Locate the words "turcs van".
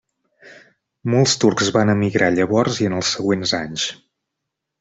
1.43-1.93